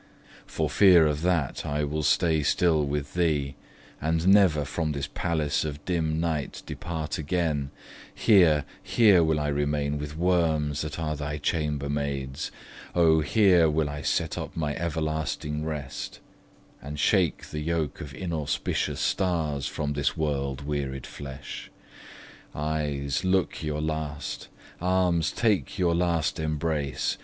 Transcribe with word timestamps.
For 0.47 0.67
fear 0.67 1.05
of 1.05 1.21
that, 1.21 1.63
I 1.63 1.83
will 1.83 2.01
stay 2.01 2.41
still 2.41 2.83
with 2.83 3.13
thee; 3.13 3.55
And 4.01 4.27
never 4.29 4.65
from 4.65 4.93
this 4.93 5.05
palace 5.05 5.63
of 5.63 5.85
dim 5.85 6.19
night 6.19 6.63
Depart 6.65 7.19
again: 7.19 7.69
here, 8.11 8.65
here 8.81 9.23
will 9.23 9.39
I 9.39 9.49
remain 9.49 9.99
With 9.99 10.17
worms 10.17 10.81
that 10.81 10.97
are 10.99 11.15
thy 11.15 11.37
chamber 11.37 11.87
maids; 11.87 12.49
O, 12.95 13.19
here 13.19 13.69
Will 13.69 13.87
I 13.91 14.01
set 14.01 14.39
up 14.39 14.57
my 14.57 14.75
everlasting 14.75 15.63
rest; 15.65 16.19
And 16.81 16.99
shake 16.99 17.51
the 17.51 17.59
yoke 17.61 18.01
of 18.01 18.11
inauspicious 18.15 18.99
stars 18.99 19.67
From 19.67 19.93
this 19.93 20.17
world 20.17 20.61
wearied 20.65 21.05
flesh. 21.05 21.69
Eyes, 22.55 23.23
look 23.23 23.61
your 23.61 23.81
last! 23.81 24.47
Arms, 24.81 25.31
take 25.31 25.77
your 25.77 25.93
last 25.93 26.39
embrace! 26.39 27.19